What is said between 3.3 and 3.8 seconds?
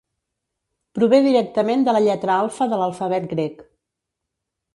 grec.